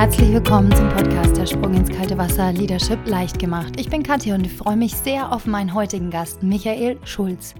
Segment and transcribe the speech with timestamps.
[0.00, 3.78] Herzlich willkommen zum Podcast Der Sprung ins kalte Wasser Leadership leicht gemacht.
[3.78, 7.54] Ich bin Katja und ich freue mich sehr auf meinen heutigen Gast, Michael Schulz.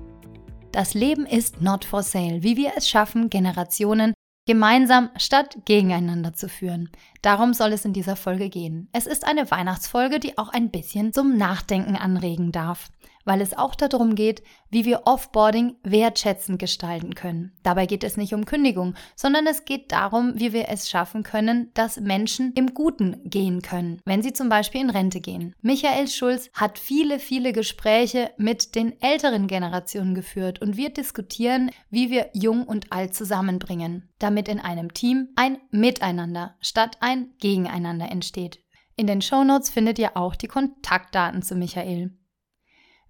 [0.72, 4.14] Das Leben ist not for sale, wie wir es schaffen, Generationen
[4.46, 6.88] gemeinsam statt gegeneinander zu führen.
[7.20, 8.88] Darum soll es in dieser Folge gehen.
[8.94, 12.88] Es ist eine Weihnachtsfolge, die auch ein bisschen zum Nachdenken anregen darf
[13.24, 17.52] weil es auch darum geht, wie wir Offboarding wertschätzend gestalten können.
[17.62, 21.70] Dabei geht es nicht um Kündigung, sondern es geht darum, wie wir es schaffen können,
[21.74, 25.54] dass Menschen im Guten gehen können, wenn sie zum Beispiel in Rente gehen.
[25.60, 32.10] Michael Schulz hat viele, viele Gespräche mit den älteren Generationen geführt und wir diskutieren, wie
[32.10, 38.60] wir Jung und Alt zusammenbringen, damit in einem Team ein Miteinander statt ein Gegeneinander entsteht.
[38.96, 42.10] In den Shownotes findet ihr auch die Kontaktdaten zu Michael.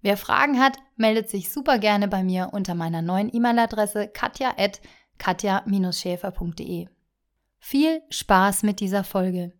[0.03, 6.87] Wer Fragen hat, meldet sich super gerne bei mir unter meiner neuen E-Mail-Adresse katja.katja-schäfer.de.
[7.59, 9.53] Viel Spaß mit dieser Folge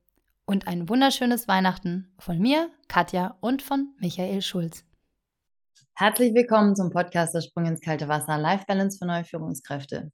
[0.45, 4.83] und ein wunderschönes Weihnachten von mir, Katja und von Michael Schulz.
[5.93, 10.11] Herzlich willkommen zum Podcast Der Sprung ins kalte Wasser, Life Balance für neue Führungskräfte.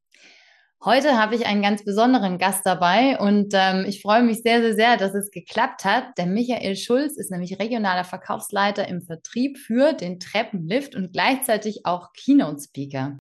[0.86, 4.76] Heute habe ich einen ganz besonderen Gast dabei und ähm, ich freue mich sehr, sehr,
[4.76, 6.16] sehr, dass es geklappt hat.
[6.20, 12.14] Der Michael Schulz ist nämlich regionaler Verkaufsleiter im Vertrieb für den Treppenlift und gleichzeitig auch
[12.14, 13.18] Keynote-Speaker.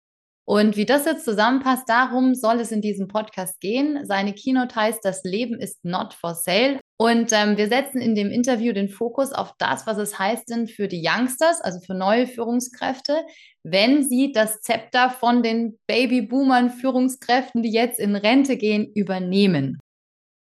[0.48, 4.06] Und wie das jetzt zusammenpasst, darum soll es in diesem Podcast gehen.
[4.06, 6.78] Seine Keynote heißt Das Leben ist not for sale.
[6.98, 10.68] Und ähm, wir setzen in dem Interview den Fokus auf das, was es heißt denn
[10.68, 13.26] für die Youngsters, also für neue Führungskräfte,
[13.64, 19.78] wenn sie das Zepter von den Babyboomern Führungskräften, die jetzt in Rente gehen, übernehmen.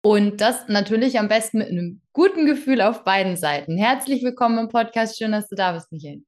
[0.04, 3.78] Und das natürlich am besten mit einem guten Gefühl auf beiden Seiten.
[3.78, 5.16] Herzlich willkommen im Podcast.
[5.16, 6.22] Schön, dass du da bist, Michael.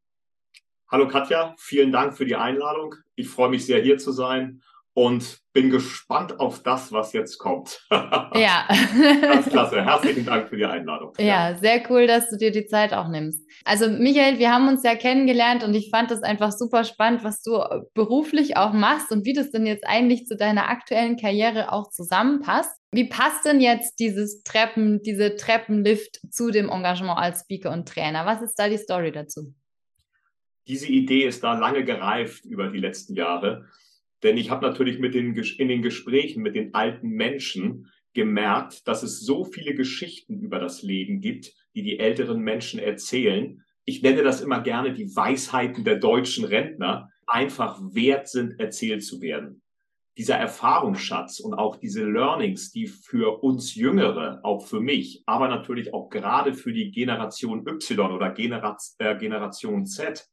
[0.89, 2.95] Hallo Katja, vielen Dank für die Einladung.
[3.17, 4.63] Ich freue mich sehr, hier zu sein
[4.95, 7.85] und bin gespannt auf das, was jetzt kommt.
[7.91, 8.69] ja.
[9.21, 9.85] Ganz klasse.
[9.85, 11.13] Herzlichen Dank für die Einladung.
[11.19, 13.45] Ja, ja, sehr cool, dass du dir die Zeit auch nimmst.
[13.65, 17.43] Also Michael, wir haben uns ja kennengelernt und ich fand das einfach super spannend, was
[17.43, 17.59] du
[17.95, 22.79] beruflich auch machst und wie das denn jetzt eigentlich zu deiner aktuellen Karriere auch zusammenpasst.
[22.93, 28.25] Wie passt denn jetzt dieses Treppen, diese Treppenlift zu dem Engagement als Speaker und Trainer?
[28.25, 29.53] Was ist da die Story dazu?
[30.67, 33.67] Diese Idee ist da lange gereift über die letzten Jahre.
[34.23, 39.03] Denn ich habe natürlich mit den, in den Gesprächen mit den alten Menschen gemerkt, dass
[39.03, 43.63] es so viele Geschichten über das Leben gibt, die die älteren Menschen erzählen.
[43.85, 49.21] Ich nenne das immer gerne die Weisheiten der deutschen Rentner, einfach wert sind, erzählt zu
[49.21, 49.63] werden.
[50.17, 55.93] Dieser Erfahrungsschatz und auch diese Learnings, die für uns Jüngere, auch für mich, aber natürlich
[55.93, 60.27] auch gerade für die Generation Y oder äh, Generation Z,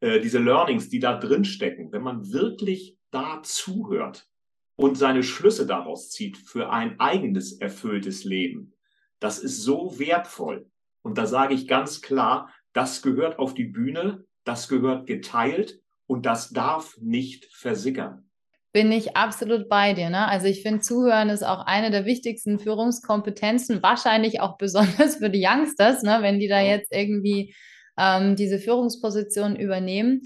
[0.00, 4.28] äh, diese Learnings, die da drin stecken, wenn man wirklich da zuhört
[4.76, 8.72] und seine Schlüsse daraus zieht für ein eigenes erfülltes Leben,
[9.18, 10.70] das ist so wertvoll.
[11.02, 16.24] Und da sage ich ganz klar, das gehört auf die Bühne, das gehört geteilt und
[16.26, 18.30] das darf nicht versickern.
[18.72, 20.10] Bin ich absolut bei dir.
[20.10, 20.28] Ne?
[20.28, 25.44] Also ich finde, Zuhören ist auch eine der wichtigsten Führungskompetenzen, wahrscheinlich auch besonders für die
[25.44, 26.18] Youngsters, ne?
[26.20, 27.54] wenn die da jetzt irgendwie
[27.98, 30.22] ähm, diese Führungsposition übernehmen.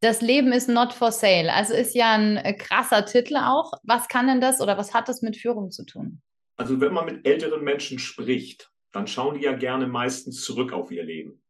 [0.00, 1.52] Das Leben ist not for sale.
[1.52, 3.72] Also ist ja ein äh, krasser Titel auch.
[3.82, 6.22] Was kann denn das oder was hat das mit Führung zu tun?
[6.56, 10.90] Also wenn man mit älteren Menschen spricht, dann schauen die ja gerne meistens zurück auf
[10.90, 11.42] ihr Leben.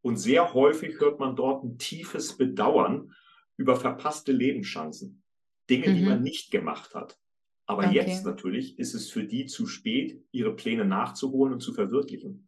[0.00, 3.12] Und sehr häufig hört man dort ein tiefes Bedauern
[3.56, 5.22] über verpasste Lebenschancen.
[5.68, 5.96] Dinge, mhm.
[5.96, 7.18] die man nicht gemacht hat.
[7.66, 7.96] Aber okay.
[7.96, 12.47] jetzt natürlich ist es für die zu spät, ihre Pläne nachzuholen und zu verwirklichen.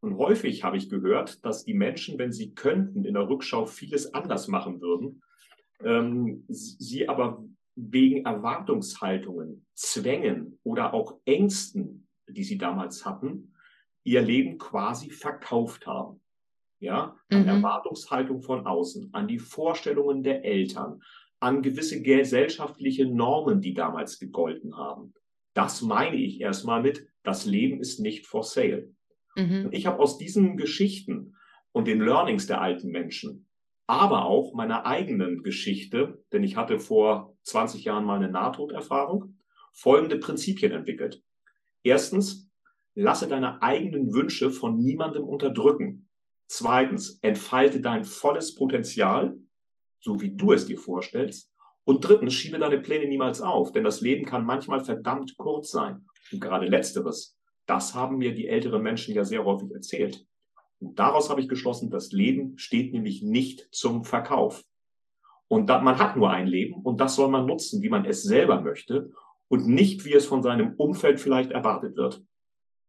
[0.00, 4.14] Und häufig habe ich gehört, dass die Menschen, wenn sie könnten, in der Rückschau vieles
[4.14, 5.22] anders machen würden,
[5.84, 7.44] ähm, sie aber
[7.76, 13.52] wegen Erwartungshaltungen, Zwängen oder auch Ängsten, die sie damals hatten,
[14.04, 16.20] ihr Leben quasi verkauft haben.
[16.78, 17.48] Ja, an mhm.
[17.48, 21.02] Erwartungshaltung von außen, an die Vorstellungen der Eltern,
[21.38, 25.12] an gewisse gesellschaftliche Normen, die damals gegolten haben.
[25.52, 28.94] Das meine ich erstmal mit, das Leben ist nicht for sale.
[29.36, 29.66] Mhm.
[29.66, 31.36] Und ich habe aus diesen Geschichten
[31.72, 33.46] und den Learnings der alten Menschen,
[33.86, 39.36] aber auch meiner eigenen Geschichte, denn ich hatte vor 20 Jahren mal eine Nahtoderfahrung,
[39.72, 41.22] folgende Prinzipien entwickelt.
[41.82, 42.50] Erstens,
[42.94, 46.08] lasse deine eigenen Wünsche von niemandem unterdrücken.
[46.46, 49.36] Zweitens, entfalte dein volles Potenzial,
[50.00, 51.52] so wie du es dir vorstellst.
[51.84, 56.06] Und drittens, schiebe deine Pläne niemals auf, denn das Leben kann manchmal verdammt kurz sein.
[56.32, 57.39] Und gerade letzteres
[57.70, 60.26] das haben mir die älteren Menschen ja sehr häufig erzählt.
[60.80, 64.64] Und daraus habe ich geschlossen, das Leben steht nämlich nicht zum Verkauf.
[65.46, 68.24] Und da, man hat nur ein Leben und das soll man nutzen, wie man es
[68.24, 69.12] selber möchte
[69.46, 72.24] und nicht, wie es von seinem Umfeld vielleicht erwartet wird.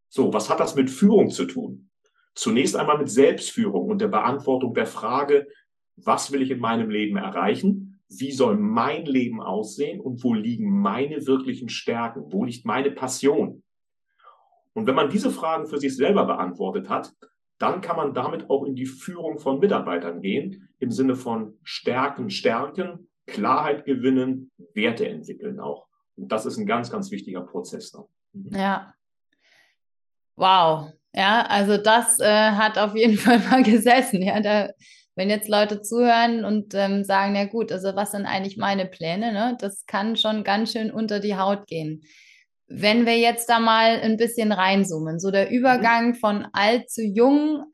[0.08, 1.88] So, was hat das mit Führung zu tun?
[2.34, 5.46] Zunächst einmal mit Selbstführung und der Beantwortung der Frage,
[5.94, 8.00] was will ich in meinem Leben erreichen?
[8.08, 12.32] Wie soll mein Leben aussehen und wo liegen meine wirklichen Stärken?
[12.32, 13.62] Wo liegt meine Passion?
[14.74, 17.12] Und wenn man diese Fragen für sich selber beantwortet hat,
[17.58, 22.30] dann kann man damit auch in die Führung von Mitarbeitern gehen, im Sinne von Stärken,
[22.30, 25.86] Stärken, Klarheit gewinnen, Werte entwickeln auch.
[26.16, 27.92] Und das ist ein ganz, ganz wichtiger Prozess.
[27.92, 28.04] Dann.
[28.32, 28.50] Mhm.
[28.56, 28.94] Ja.
[30.36, 30.90] Wow.
[31.14, 34.22] Ja, also das äh, hat auf jeden Fall mal gesessen.
[34.22, 34.70] Ja, da,
[35.14, 39.32] wenn jetzt Leute zuhören und ähm, sagen, ja gut, also was sind eigentlich meine Pläne?
[39.32, 39.56] Ne?
[39.60, 42.02] Das kann schon ganz schön unter die Haut gehen.
[42.74, 46.14] Wenn wir jetzt da mal ein bisschen reinzoomen, so der Übergang mhm.
[46.14, 47.64] von alt zu jung,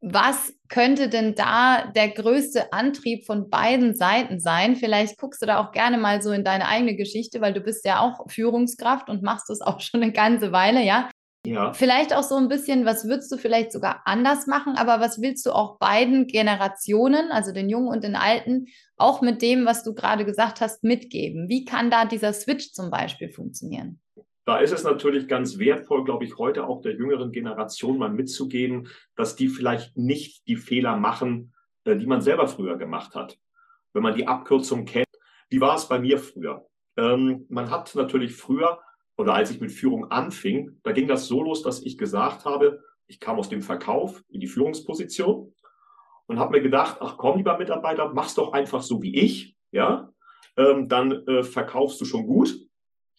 [0.00, 4.76] was könnte denn da der größte Antrieb von beiden Seiten sein?
[4.76, 7.84] Vielleicht guckst du da auch gerne mal so in deine eigene Geschichte, weil du bist
[7.84, 11.10] ja auch Führungskraft und machst das auch schon eine ganze Weile, ja?
[11.48, 11.72] Ja.
[11.72, 15.46] Vielleicht auch so ein bisschen, was würdest du vielleicht sogar anders machen, aber was willst
[15.46, 18.66] du auch beiden Generationen, also den Jungen und den Alten,
[18.96, 21.48] auch mit dem, was du gerade gesagt hast, mitgeben?
[21.48, 24.00] Wie kann da dieser Switch zum Beispiel funktionieren?
[24.44, 28.88] Da ist es natürlich ganz wertvoll, glaube ich, heute auch der jüngeren Generation mal mitzugeben,
[29.16, 31.54] dass die vielleicht nicht die Fehler machen,
[31.84, 33.38] äh, die man selber früher gemacht hat.
[33.92, 35.06] Wenn man die Abkürzung kennt,
[35.48, 36.66] wie war es bei mir früher?
[36.96, 38.80] Ähm, man hat natürlich früher
[39.18, 42.82] oder als ich mit Führung anfing, da ging das so los, dass ich gesagt habe,
[43.08, 45.52] ich kam aus dem Verkauf in die Führungsposition
[46.26, 50.12] und habe mir gedacht, ach komm, lieber Mitarbeiter, mach's doch einfach so wie ich, ja,
[50.56, 52.56] ähm, dann äh, verkaufst du schon gut.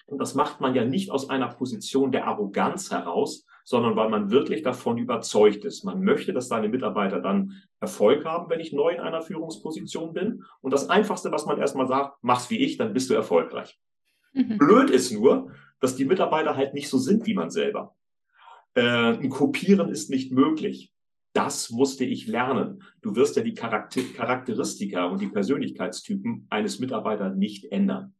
[0.05, 4.31] Und das macht man ja nicht aus einer Position der Arroganz heraus, sondern weil man
[4.31, 5.83] wirklich davon überzeugt ist.
[5.83, 10.43] Man möchte, dass seine Mitarbeiter dann Erfolg haben, wenn ich neu in einer Führungsposition bin.
[10.61, 13.79] Und das Einfachste, was man erstmal sagt, mach's wie ich, dann bist du erfolgreich.
[14.33, 14.57] Mhm.
[14.57, 17.95] Blöd ist nur, dass die Mitarbeiter halt nicht so sind wie man selber.
[18.75, 20.93] Äh, ein Kopieren ist nicht möglich.
[21.33, 22.83] Das musste ich lernen.
[23.01, 28.15] Du wirst ja die Charakter Charakteristika und die Persönlichkeitstypen eines Mitarbeiters nicht ändern.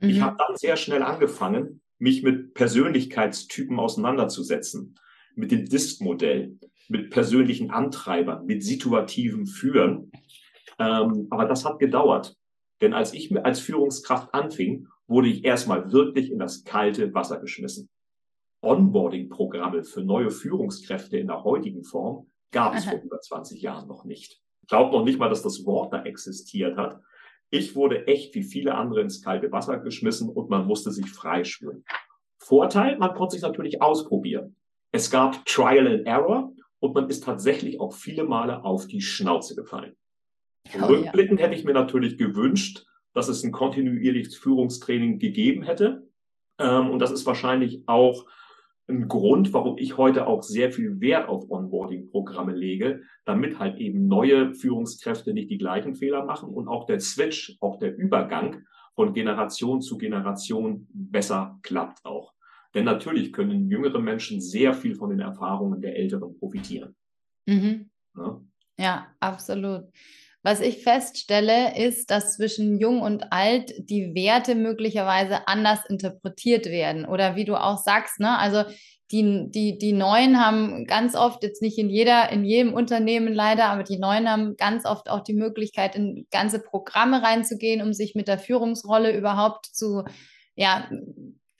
[0.00, 0.08] Mhm.
[0.08, 4.98] Ich habe dann sehr schnell angefangen, mich mit Persönlichkeitstypen auseinanderzusetzen,
[5.34, 10.10] mit dem Disk-Modell, mit persönlichen Antreibern, mit situativem Führen.
[10.78, 12.36] Ähm, aber das hat gedauert.
[12.80, 17.88] Denn als ich als Führungskraft anfing, wurde ich erstmal wirklich in das kalte Wasser geschmissen.
[18.62, 24.04] Onboarding-Programme für neue Führungskräfte in der heutigen Form gab es vor über 20 Jahren noch
[24.04, 24.40] nicht.
[24.62, 27.00] Ich glaube noch nicht mal, dass das Wort da existiert hat.
[27.50, 31.84] Ich wurde echt wie viele andere ins kalte Wasser geschmissen und man musste sich freischwimmen.
[32.38, 34.56] Vorteil, man konnte sich natürlich ausprobieren.
[34.90, 39.54] Es gab Trial and Error und man ist tatsächlich auch viele Male auf die Schnauze
[39.54, 39.96] gefallen.
[40.80, 41.46] Oh, Rückblickend ja.
[41.46, 46.06] hätte ich mir natürlich gewünscht, dass es ein kontinuierliches Führungstraining gegeben hätte.
[46.58, 48.26] Ähm, und das ist wahrscheinlich auch
[48.88, 54.06] ein Grund, warum ich heute auch sehr viel Wert auf Onboarding-Programme lege, damit halt eben
[54.06, 59.14] neue Führungskräfte nicht die gleichen Fehler machen und auch der Switch, auch der Übergang von
[59.14, 62.34] Generation zu Generation besser klappt auch.
[62.74, 66.94] Denn natürlich können jüngere Menschen sehr viel von den Erfahrungen der Älteren profitieren.
[67.46, 67.88] Mhm.
[68.14, 68.40] Ja?
[68.78, 69.86] ja, absolut.
[70.46, 77.04] Was ich feststelle, ist, dass zwischen jung und alt die Werte möglicherweise anders interpretiert werden.
[77.04, 78.38] Oder wie du auch sagst, ne?
[78.38, 78.62] Also
[79.10, 83.64] die, die, die Neuen haben ganz oft, jetzt nicht in jeder, in jedem Unternehmen leider,
[83.64, 88.14] aber die Neuen haben ganz oft auch die Möglichkeit, in ganze Programme reinzugehen, um sich
[88.14, 90.04] mit der Führungsrolle überhaupt zu,
[90.54, 90.88] ja,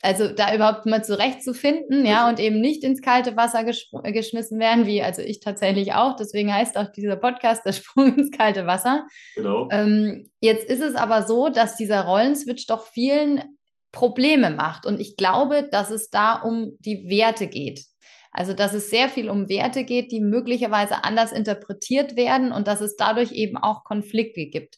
[0.02, 5.02] also da überhaupt mal zurechtzufinden, ja, und eben nicht ins kalte Wasser geschmissen werden, wie
[5.02, 6.16] also ich tatsächlich auch.
[6.16, 9.06] Deswegen heißt auch dieser Podcast der Sprung ins kalte Wasser.
[9.34, 9.68] Genau.
[9.70, 13.42] Ähm, jetzt ist es aber so, dass dieser Rollenswitch doch vielen
[13.90, 14.84] Probleme macht.
[14.84, 17.84] Und ich glaube, dass es da um die Werte geht.
[18.30, 22.82] Also, dass es sehr viel um Werte geht, die möglicherweise anders interpretiert werden und dass
[22.82, 24.76] es dadurch eben auch Konflikte gibt.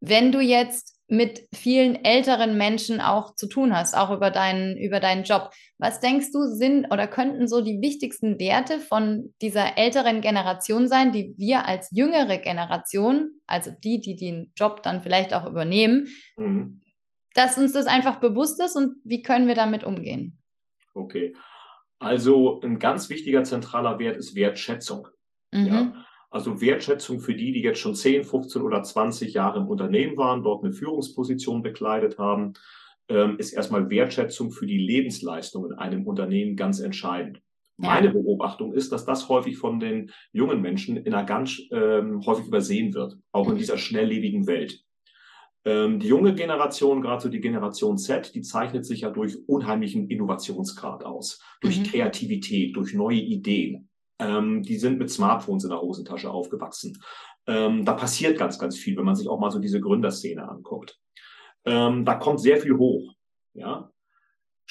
[0.00, 4.98] Wenn du jetzt mit vielen älteren Menschen auch zu tun hast, auch über deinen, über
[4.98, 5.50] deinen Job.
[5.76, 11.12] Was denkst du, sind oder könnten so die wichtigsten Werte von dieser älteren Generation sein,
[11.12, 16.80] die wir als jüngere Generation, also die, die den Job dann vielleicht auch übernehmen, mhm.
[17.34, 20.38] dass uns das einfach bewusst ist und wie können wir damit umgehen?
[20.94, 21.36] Okay.
[21.98, 25.08] Also ein ganz wichtiger zentraler Wert ist Wertschätzung.
[25.50, 25.66] Mhm.
[25.66, 26.01] Ja?
[26.32, 30.42] Also Wertschätzung für die, die jetzt schon 10, 15 oder 20 Jahre im Unternehmen waren,
[30.42, 32.54] dort eine Führungsposition bekleidet haben,
[33.08, 37.42] ähm, ist erstmal Wertschätzung für die Lebensleistung in einem Unternehmen ganz entscheidend.
[37.76, 42.46] Meine Beobachtung ist, dass das häufig von den jungen Menschen in einer ganz ähm, häufig
[42.46, 44.82] übersehen wird, auch in dieser schnelllebigen Welt.
[45.64, 50.08] Ähm, die junge Generation, gerade so die Generation Z, die zeichnet sich ja durch unheimlichen
[50.08, 51.84] Innovationsgrad aus, durch mhm.
[51.84, 53.88] Kreativität, durch neue Ideen.
[54.18, 57.02] Ähm, die sind mit Smartphones in der Hosentasche aufgewachsen.
[57.46, 60.98] Ähm, da passiert ganz, ganz viel, wenn man sich auch mal so diese Gründerszene anguckt.
[61.64, 63.14] Ähm, da kommt sehr viel hoch.
[63.54, 63.92] Ja,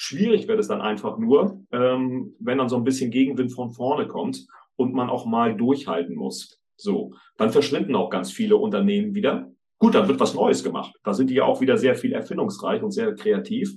[0.04, 4.08] Schwierig wird es dann einfach nur, ähm, wenn dann so ein bisschen Gegenwind von vorne
[4.08, 6.60] kommt und man auch mal durchhalten muss.
[6.76, 9.52] So, dann verschwinden auch ganz viele Unternehmen wieder.
[9.78, 10.92] Gut, dann wird was Neues gemacht.
[11.04, 13.72] Da sind die ja auch wieder sehr viel erfindungsreich und sehr kreativ.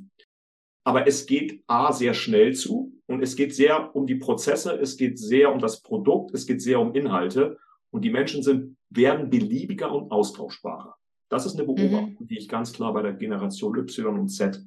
[0.84, 4.98] Aber es geht A sehr schnell zu und es geht sehr um die Prozesse, es
[4.98, 7.58] geht sehr um das Produkt, es geht sehr um Inhalte
[7.92, 10.96] und die Menschen sind, werden beliebiger und austauschbarer.
[11.30, 11.76] Das ist eine mhm.
[11.76, 12.28] Beobachtung, mhm.
[12.28, 14.64] die ich ganz klar bei der Generation Y und Z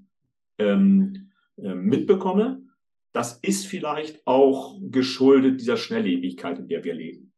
[0.59, 2.63] ähm, äh, mitbekomme.
[3.13, 7.33] Das ist vielleicht auch geschuldet dieser Schnelllebigkeit, in der wir leben.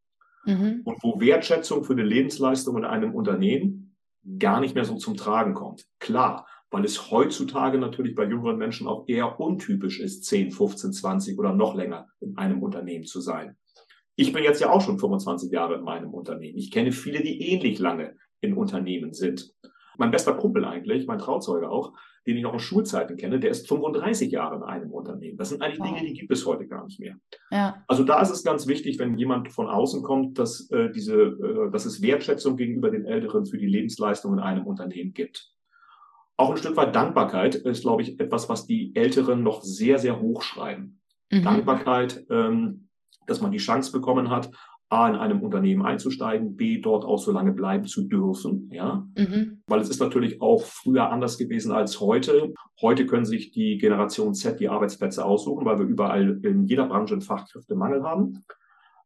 [0.44, 0.82] Mhm.
[0.84, 3.96] Und wo Wertschätzung für eine Lebensleistung in einem Unternehmen
[4.38, 5.86] gar nicht mehr so zum Tragen kommt.
[5.98, 11.38] Klar, weil es heutzutage natürlich bei jüngeren Menschen auch eher untypisch ist, 10, 15, 20
[11.38, 13.56] oder noch länger in einem Unternehmen zu sein.
[14.16, 16.58] Ich bin jetzt ja auch schon 25 Jahre in meinem Unternehmen.
[16.58, 19.52] Ich kenne viele, die ähnlich lange in Unternehmen sind.
[19.98, 21.92] Mein bester Kumpel eigentlich, mein Trauzeuge auch,
[22.26, 25.36] den ich noch aus Schulzeiten kenne, der ist 35 Jahre in einem Unternehmen.
[25.36, 25.88] Das sind eigentlich wow.
[25.88, 27.16] Dinge, die gibt es heute gar nicht mehr.
[27.50, 27.82] Ja.
[27.88, 31.70] Also da ist es ganz wichtig, wenn jemand von außen kommt, dass, äh, diese, äh,
[31.70, 35.50] dass es Wertschätzung gegenüber den Älteren für die Lebensleistung in einem Unternehmen gibt.
[36.40, 40.22] Auch ein Stück weit Dankbarkeit ist, glaube ich, etwas, was die Älteren noch sehr, sehr
[40.22, 40.98] hoch schreiben.
[41.30, 41.42] Mhm.
[41.42, 42.88] Dankbarkeit, ähm,
[43.26, 44.50] dass man die Chance bekommen hat,
[44.88, 49.06] A, in einem Unternehmen einzusteigen, B, dort auch so lange bleiben zu dürfen, ja.
[49.18, 49.60] Mhm.
[49.66, 52.54] Weil es ist natürlich auch früher anders gewesen als heute.
[52.80, 57.12] Heute können sich die Generation Z die Arbeitsplätze aussuchen, weil wir überall in jeder Branche
[57.12, 58.46] einen Fachkräftemangel haben.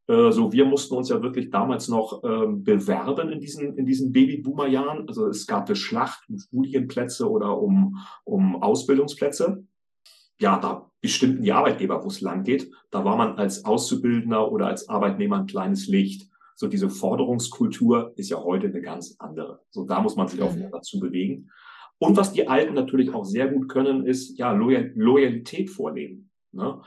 [0.07, 4.13] Äh, so, wir mussten uns ja wirklich damals noch äh, bewerben in diesen, in diesen
[4.13, 5.09] Babyboomer-Jahren.
[5.09, 9.65] Also es gab eine Schlacht um Studienplätze oder um, um Ausbildungsplätze
[10.41, 12.71] ja, da bestimmten die Arbeitgeber, wo es lang geht.
[12.91, 16.29] Da war man als Auszubildender oder als Arbeitnehmer ein kleines Licht.
[16.57, 19.61] So diese Forderungskultur ist ja heute eine ganz andere.
[19.71, 20.71] So da muss man sich auch mhm.
[20.71, 21.51] dazu bewegen.
[21.99, 26.31] Und was die Alten natürlich auch sehr gut können, ist ja Loyal Loyalität vornehmen.
[26.53, 26.81] Ne?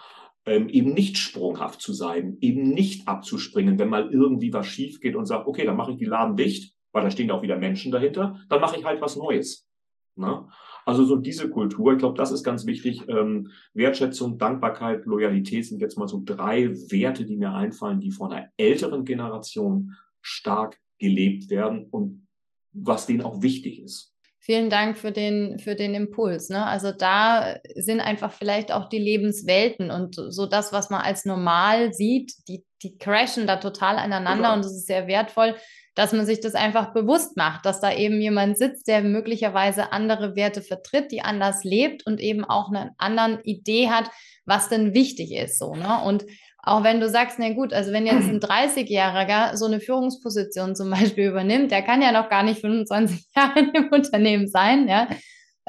[0.47, 5.15] Ähm, eben nicht sprunghaft zu sein, eben nicht abzuspringen, wenn mal irgendwie was schief geht
[5.15, 7.91] und sagt, okay, dann mache ich die Laden dicht, weil da stehen auch wieder Menschen
[7.91, 9.67] dahinter, dann mache ich halt was Neues.
[10.15, 10.47] Ne?
[10.85, 13.03] Also so diese Kultur, ich glaube, das ist ganz wichtig.
[13.09, 18.31] Ähm, Wertschätzung, Dankbarkeit, Loyalität sind jetzt mal so drei Werte, die mir einfallen, die von
[18.31, 22.25] einer älteren Generation stark gelebt werden und
[22.71, 24.15] was denen auch wichtig ist.
[24.49, 26.47] Vielen Dank für den, für den Impuls.
[26.47, 26.65] Ne?
[26.65, 31.93] Also da sind einfach vielleicht auch die Lebenswelten und so das, was man als normal
[31.93, 34.53] sieht, die, die crashen da total aneinander genau.
[34.53, 35.55] und das ist sehr wertvoll
[35.97, 40.35] dass man sich das einfach bewusst macht, dass da eben jemand sitzt, der möglicherweise andere
[40.35, 44.11] Werte vertritt, die anders lebt und eben auch eine andere Idee hat,
[44.45, 45.99] was denn wichtig ist, so, ne?
[46.05, 46.23] Und
[46.67, 50.89] auch wenn du sagst, na gut, also wenn jetzt ein 30-Jähriger so eine Führungsposition zum
[50.89, 55.07] Beispiel übernimmt, der kann ja noch gar nicht 25 Jahre im Unternehmen sein, ja.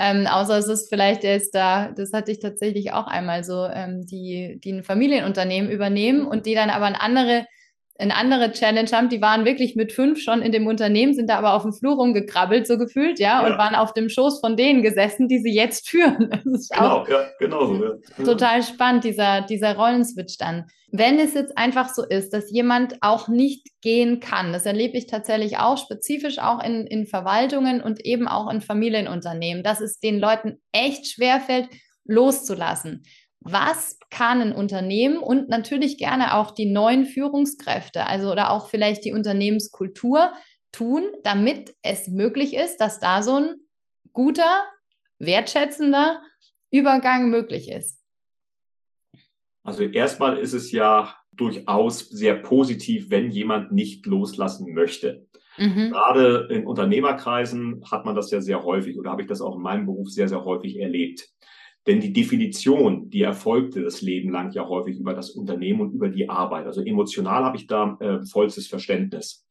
[0.01, 4.07] Ähm, außer es ist vielleicht jetzt da, das hatte ich tatsächlich auch einmal so, ähm,
[4.07, 7.47] die, die ein Familienunternehmen übernehmen und die dann aber eine andere
[8.01, 11.37] eine andere Challenge haben, die waren wirklich mit fünf schon in dem Unternehmen, sind da
[11.37, 13.47] aber auf dem Flur rumgekrabbelt, so gefühlt, ja, ja.
[13.47, 16.31] und waren auf dem Schoß von denen gesessen, die sie jetzt führen.
[16.49, 17.85] Das ist genau, auch ja, genau so.
[17.85, 17.93] Ja.
[18.25, 20.67] Total spannend, dieser, dieser Rollenswitch dann.
[20.91, 25.07] Wenn es jetzt einfach so ist, dass jemand auch nicht gehen kann, das erlebe ich
[25.07, 30.21] tatsächlich auch, spezifisch auch in, in Verwaltungen und eben auch in Familienunternehmen, dass es den
[30.21, 31.69] Leuten echt schwerfällt,
[32.05, 33.03] loszulassen
[33.53, 39.05] was kann ein Unternehmen und natürlich gerne auch die neuen Führungskräfte, also oder auch vielleicht
[39.05, 40.33] die Unternehmenskultur
[40.73, 43.55] tun, damit es möglich ist, dass da so ein
[44.13, 44.65] guter,
[45.19, 46.23] wertschätzender
[46.71, 48.03] Übergang möglich ist?
[49.63, 55.27] Also erstmal ist es ja durchaus sehr positiv, wenn jemand nicht loslassen möchte.
[55.57, 55.91] Mhm.
[55.91, 59.63] Gerade in Unternehmerkreisen hat man das ja sehr häufig oder habe ich das auch in
[59.63, 61.29] meinem Beruf sehr, sehr häufig erlebt.
[61.89, 66.11] Denn die Definition, die erfolgte das Leben lang ja häufig über das Unternehmen und über
[66.11, 66.67] die Arbeit.
[66.67, 69.47] Also emotional habe ich da äh, vollstes Verständnis.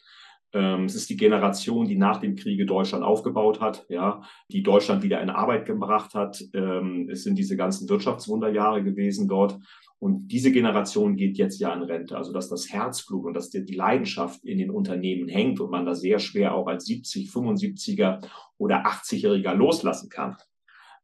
[0.53, 5.01] Ähm, es ist die Generation, die nach dem Kriege Deutschland aufgebaut hat, ja, die Deutschland
[5.01, 6.39] wieder in Arbeit gebracht hat.
[6.53, 9.57] Ähm, es sind diese ganzen Wirtschaftswunderjahre gewesen dort.
[9.97, 12.15] Und diese Generation geht jetzt ja in Rente.
[12.15, 15.95] Also, dass das Herzblut und dass die Leidenschaft in den Unternehmen hängt und man da
[15.95, 18.23] sehr schwer auch als 70, 75er
[18.59, 20.37] oder 80-Jähriger loslassen kann.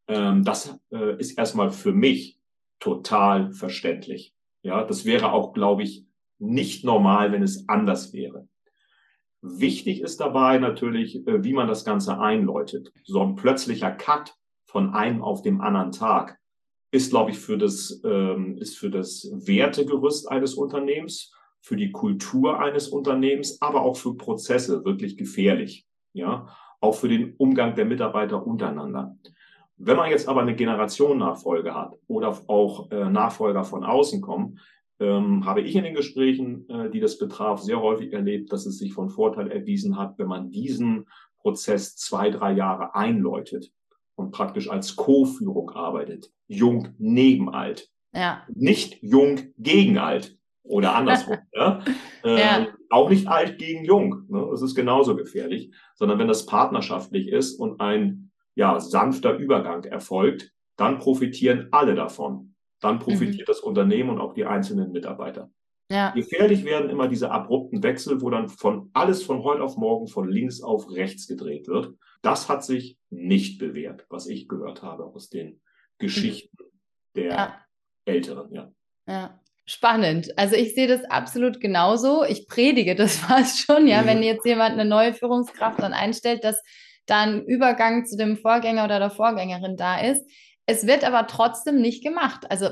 [0.07, 2.39] Ähm, das äh, ist erstmal für mich
[2.79, 4.33] total verständlich.
[4.61, 6.05] Ja, das wäre auch, glaube ich,
[6.39, 8.47] nicht normal, wenn es anders wäre.
[9.41, 12.91] Wichtig ist dabei natürlich, äh, wie man das Ganze einläutet.
[13.03, 16.39] So ein plötzlicher Cut von einem auf dem anderen Tag
[16.91, 22.59] ist, glaube ich, für das, ähm, ist für das Wertegerüst eines Unternehmens, für die Kultur
[22.59, 25.87] eines Unternehmens, aber auch für Prozesse wirklich gefährlich.
[26.13, 26.47] Ja,
[26.79, 29.17] auch für den Umgang der Mitarbeiter untereinander.
[29.77, 34.59] Wenn man jetzt aber eine Generationnachfolge hat oder auch äh, Nachfolger von außen kommen,
[34.99, 38.77] ähm, habe ich in den Gesprächen, äh, die das betraf, sehr häufig erlebt, dass es
[38.77, 41.07] sich von Vorteil erwiesen hat, wenn man diesen
[41.39, 43.71] Prozess zwei, drei Jahre einläutet
[44.15, 46.31] und praktisch als Co-Führung arbeitet.
[46.47, 47.89] Jung neben alt.
[48.13, 48.43] Ja.
[48.53, 51.37] Nicht jung gegen alt oder andersrum.
[51.53, 51.83] ja?
[52.25, 52.67] Äh, ja.
[52.89, 54.23] Auch nicht alt gegen jung.
[54.29, 54.47] Ne?
[54.49, 60.51] Das ist genauso gefährlich, sondern wenn das partnerschaftlich ist und ein ja, sanfter Übergang erfolgt,
[60.75, 62.55] dann profitieren alle davon.
[62.79, 63.51] Dann profitiert mhm.
[63.51, 65.49] das Unternehmen und auch die einzelnen Mitarbeiter.
[65.89, 66.11] Ja.
[66.11, 70.29] Gefährlich werden immer diese abrupten Wechsel, wo dann von alles von heute auf morgen von
[70.29, 71.93] links auf rechts gedreht wird.
[72.21, 75.61] Das hat sich nicht bewährt, was ich gehört habe aus den
[75.99, 76.69] Geschichten mhm.
[77.15, 77.55] der ja.
[78.05, 78.51] Älteren.
[78.51, 78.71] Ja.
[79.07, 79.39] ja.
[79.65, 80.37] Spannend.
[80.37, 82.25] Also ich sehe das absolut genauso.
[82.25, 84.07] Ich predige das fast schon, ja, mhm.
[84.07, 86.61] wenn jetzt jemand eine neue Führungskraft dann einstellt, dass
[87.05, 90.23] dann Übergang zu dem Vorgänger oder der Vorgängerin da ist.
[90.65, 92.45] Es wird aber trotzdem nicht gemacht.
[92.49, 92.69] Also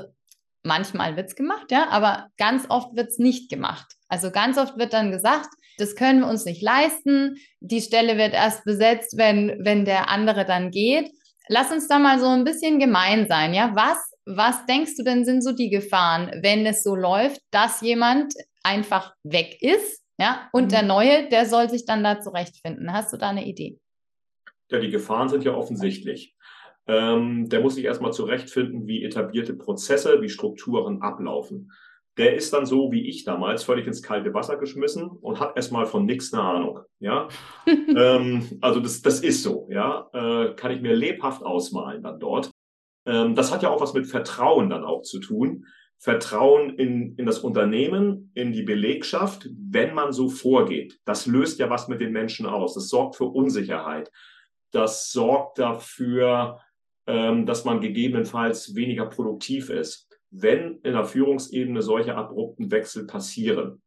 [0.62, 3.86] manchmal wird es gemacht, ja, aber ganz oft wird es nicht gemacht.
[4.08, 5.48] Also ganz oft wird dann gesagt,
[5.78, 7.36] das können wir uns nicht leisten.
[7.60, 11.10] Die Stelle wird erst besetzt, wenn, wenn der andere dann geht.
[11.48, 13.72] Lass uns da mal so ein bisschen gemein sein, ja.
[13.74, 18.32] Was, was denkst du denn sind so die Gefahren, wenn es so läuft, dass jemand
[18.62, 20.68] einfach weg ist, ja, und mhm.
[20.68, 22.92] der Neue, der soll sich dann da zurechtfinden?
[22.92, 23.78] Hast du da eine Idee?
[24.70, 26.34] Ja, die Gefahren sind ja offensichtlich.
[26.86, 31.72] Ähm, der muss sich erstmal zurechtfinden, wie etablierte Prozesse, wie Strukturen ablaufen.
[32.18, 35.86] Der ist dann so wie ich damals völlig ins kalte Wasser geschmissen und hat erstmal
[35.86, 36.80] von nichts eine Ahnung.
[36.98, 37.28] Ja,
[37.66, 39.68] ähm, also das, das ist so.
[39.70, 42.50] Ja, äh, kann ich mir lebhaft ausmalen dann dort.
[43.06, 45.66] Ähm, das hat ja auch was mit Vertrauen dann auch zu tun.
[45.98, 50.98] Vertrauen in, in das Unternehmen, in die Belegschaft, wenn man so vorgeht.
[51.04, 52.74] Das löst ja was mit den Menschen aus.
[52.74, 54.10] Das sorgt für Unsicherheit.
[54.72, 56.60] Das sorgt dafür,
[57.06, 63.82] ähm, dass man gegebenenfalls weniger produktiv ist, wenn in der Führungsebene solche abrupten Wechsel passieren.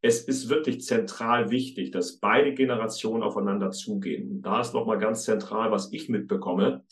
[0.00, 4.30] Es ist wirklich zentral wichtig, dass beide Generationen aufeinander zugehen.
[4.30, 6.84] Und da ist nochmal ganz zentral, was ich mitbekomme.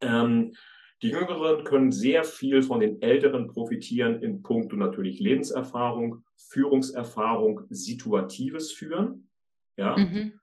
[0.00, 0.54] Ähm,
[1.02, 8.72] die Jüngeren können sehr viel von den Älteren profitieren in puncto natürlich Lebenserfahrung, Führungserfahrung, Situatives
[8.72, 9.28] führen.
[9.76, 9.96] Ja.
[9.96, 10.40] Mhm.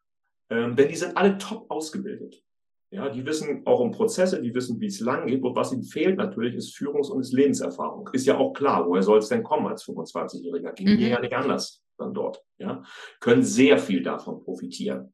[0.54, 2.44] Ähm, denn die sind alle top ausgebildet.
[2.92, 5.42] Ja, die wissen auch um Prozesse, die wissen, wie es lang geht.
[5.42, 8.08] Und was ihnen fehlt natürlich, ist Führungs- und ist Lebenserfahrung.
[8.14, 10.74] Ist ja auch klar, woher soll es denn kommen als 25-Jähriger?
[10.74, 11.00] Ging mhm.
[11.00, 12.44] ja nicht anders dann dort.
[12.60, 12.84] Ja,
[13.20, 15.12] können sehr viel davon profitieren.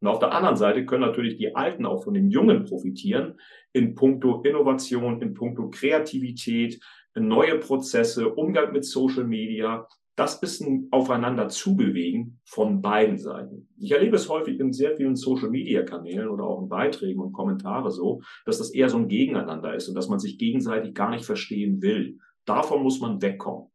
[0.00, 3.40] Und auf der anderen Seite können natürlich die Alten auch von den Jungen profitieren
[3.72, 6.78] in puncto Innovation, in puncto Kreativität,
[7.14, 13.68] neue Prozesse, Umgang mit Social Media, das bisschen aufeinander zubewegen von beiden Seiten.
[13.78, 18.20] Ich erlebe es häufig in sehr vielen Social-Media-Kanälen oder auch in Beiträgen und Kommentare so,
[18.44, 21.82] dass das eher so ein Gegeneinander ist und dass man sich gegenseitig gar nicht verstehen
[21.82, 22.18] will.
[22.44, 23.68] Davon muss man wegkommen.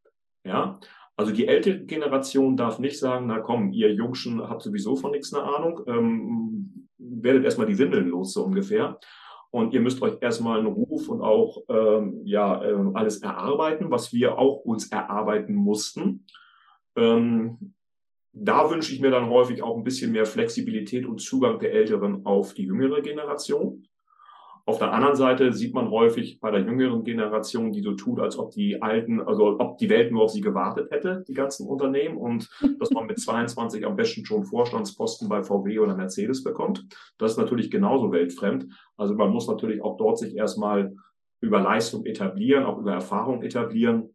[0.44, 0.78] Ja,
[1.16, 5.32] also die ältere Generation darf nicht sagen, na komm, ihr Jungschen habt sowieso von nichts
[5.32, 8.98] eine Ahnung, ähm, werdet erstmal die Windeln los, so ungefähr.
[9.54, 14.12] Und ihr müsst euch erstmal einen Ruf und auch ähm, ja, äh, alles erarbeiten, was
[14.12, 16.26] wir auch uns erarbeiten mussten.
[16.96, 17.72] Ähm,
[18.32, 22.26] da wünsche ich mir dann häufig auch ein bisschen mehr Flexibilität und Zugang der Älteren
[22.26, 23.86] auf die jüngere Generation.
[24.66, 28.38] Auf der anderen Seite sieht man häufig bei der jüngeren Generation, die so tut, als
[28.38, 32.16] ob die alten, also ob die Welt nur auf sie gewartet hätte, die ganzen Unternehmen,
[32.16, 32.48] und
[32.80, 36.86] dass man mit 22 am besten schon Vorstandsposten bei VW oder Mercedes bekommt.
[37.18, 38.66] Das ist natürlich genauso weltfremd.
[38.96, 40.94] Also man muss natürlich auch dort sich erstmal
[41.42, 44.14] über Leistung etablieren, auch über Erfahrung etablieren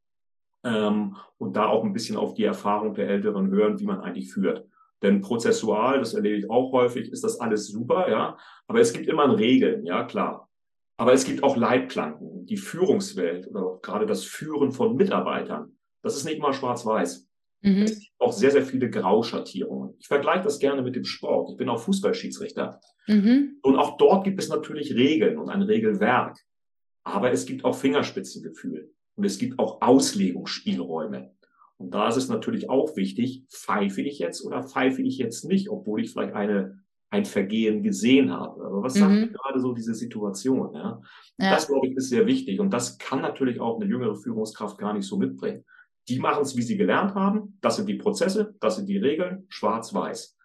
[0.63, 4.33] ähm, und da auch ein bisschen auf die Erfahrung der Älteren hören, wie man eigentlich
[4.33, 4.65] führt.
[5.01, 8.37] Denn prozessual, das erlebe ich auch häufig, ist das alles super, ja.
[8.67, 10.49] Aber es gibt immer Regeln, ja, klar.
[10.97, 12.45] Aber es gibt auch Leitplanken.
[12.45, 17.29] Die Führungswelt oder gerade das Führen von Mitarbeitern, das ist nicht mal schwarz-weiß.
[17.61, 17.83] Mhm.
[17.83, 19.95] Es gibt auch sehr, sehr viele Grauschattierungen.
[19.99, 21.51] Ich vergleiche das gerne mit dem Sport.
[21.51, 22.79] Ich bin auch Fußballschiedsrichter.
[23.07, 23.59] Mhm.
[23.61, 26.37] Und auch dort gibt es natürlich Regeln und ein Regelwerk.
[27.03, 28.91] Aber es gibt auch Fingerspitzengefühl.
[29.15, 31.33] Und es gibt auch Auslegungsspielräume.
[31.79, 35.69] Und da ist es natürlich auch wichtig, pfeife ich jetzt oder pfeife ich jetzt nicht,
[35.69, 38.65] obwohl ich vielleicht eine, ein Vergehen gesehen habe.
[38.65, 38.99] Aber was mhm.
[38.99, 40.73] sagt gerade so diese Situation?
[40.73, 41.01] Ja?
[41.37, 41.51] ja.
[41.51, 42.59] Das, glaube ich, ist sehr wichtig.
[42.59, 45.63] Und das kann natürlich auch eine jüngere Führungskraft gar nicht so mitbringen.
[46.09, 47.57] Die machen es, wie sie gelernt haben.
[47.61, 50.35] Das sind die Prozesse, das sind die Regeln, schwarz-weiß.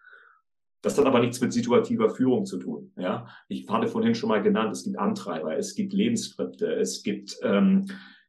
[0.83, 2.93] Das hat aber nichts mit situativer Führung zu tun.
[2.97, 7.39] Ja, ich hatte vorhin schon mal genannt, es gibt Antreiber, es gibt Lebensskripte, es gibt
[7.43, 7.87] ähm,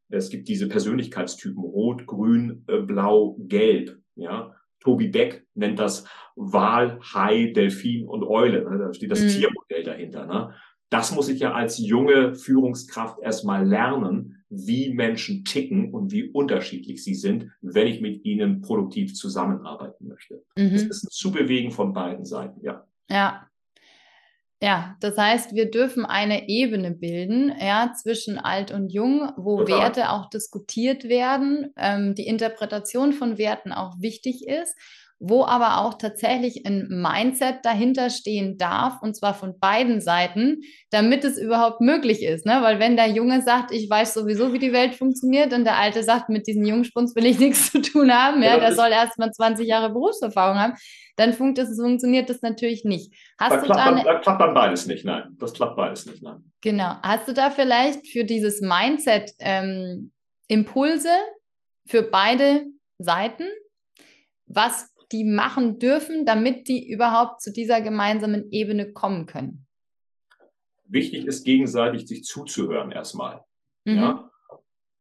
[0.10, 4.00] es gibt diese Persönlichkeitstypen Rot, Grün, äh, Blau, Gelb.
[4.16, 8.70] Ja, Tobi Beck nennt das Wal, Hai, Delfin und Eule.
[8.70, 8.78] Ne?
[8.78, 9.30] Da steht das mhm.
[9.30, 10.26] Tiermodell dahinter.
[10.26, 10.54] Ne?
[10.90, 17.04] Das muss ich ja als junge Führungskraft erstmal lernen, wie Menschen ticken und wie unterschiedlich
[17.04, 20.44] sie sind, wenn ich mit ihnen produktiv zusammenarbeiten möchte.
[20.56, 20.72] Mhm.
[20.72, 22.86] Das ist ein Zubewegen von beiden Seiten, ja.
[23.10, 23.48] Ja.
[24.62, 29.80] Ja, das heißt, wir dürfen eine Ebene bilden, ja, zwischen alt und jung, wo Total.
[29.80, 34.76] Werte auch diskutiert werden, ähm, die Interpretation von Werten auch wichtig ist
[35.20, 41.24] wo aber auch tatsächlich ein Mindset dahinter stehen darf, und zwar von beiden Seiten, damit
[41.24, 42.46] es überhaupt möglich ist.
[42.46, 42.60] Ne?
[42.62, 46.04] Weil wenn der Junge sagt, ich weiß sowieso, wie die Welt funktioniert, und der Alte
[46.04, 49.18] sagt, mit diesen Jungspuns will ich nichts zu tun haben, ja, ja der soll erst
[49.18, 50.74] mal 20 Jahre Berufserfahrung haben,
[51.16, 53.14] dann funktioniert das natürlich nicht.
[53.40, 55.36] Hast da, klappt da, dann, da klappt dann beides nicht, nein.
[55.40, 56.44] Das klappt beides nicht, nein.
[56.62, 56.98] Genau.
[57.02, 60.12] Hast du da vielleicht für dieses Mindset ähm,
[60.48, 61.10] Impulse
[61.86, 62.66] für beide
[62.98, 63.46] Seiten?
[64.48, 69.66] Was die machen dürfen, damit die überhaupt zu dieser gemeinsamen Ebene kommen können?
[70.88, 73.42] Wichtig ist gegenseitig sich zuzuhören erstmal.
[73.86, 73.96] Mhm.
[73.96, 74.32] Ja?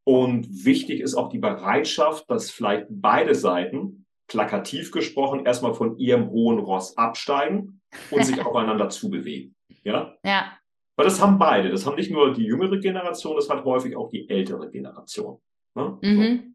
[0.05, 6.31] Und wichtig ist auch die Bereitschaft, dass vielleicht beide Seiten, plakativ gesprochen, erstmal von ihrem
[6.31, 9.55] hohen Ross absteigen und sich aufeinander zubewegen.
[9.83, 10.14] Ja?
[10.24, 10.53] Ja.
[10.96, 11.70] Weil das haben beide.
[11.70, 15.40] Das haben nicht nur die jüngere Generation, das hat häufig auch die ältere Generation.
[15.74, 15.98] Ne?
[16.03, 16.55] Mhm.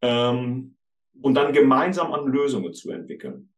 [0.00, 0.08] So.
[0.08, 0.76] Ähm,
[1.20, 3.50] und dann gemeinsam an Lösungen zu entwickeln.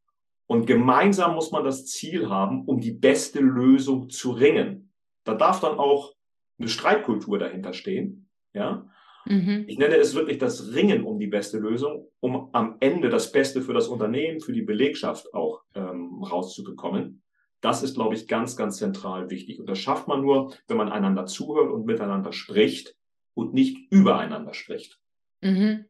[0.46, 4.92] Und gemeinsam muss man das Ziel haben, um die beste Lösung zu ringen.
[5.24, 6.14] Da darf dann auch
[6.58, 8.28] eine Streitkultur dahinter stehen.
[8.54, 8.88] Ja?
[9.26, 9.64] Mhm.
[9.66, 13.60] Ich nenne es wirklich das Ringen um die beste Lösung, um am Ende das Beste
[13.60, 17.22] für das Unternehmen, für die Belegschaft auch ähm, rauszubekommen.
[17.60, 19.58] Das ist, glaube ich, ganz, ganz zentral wichtig.
[19.58, 22.94] Und das schafft man nur, wenn man einander zuhört und miteinander spricht
[23.34, 25.00] und nicht übereinander spricht.
[25.40, 25.86] Mhm.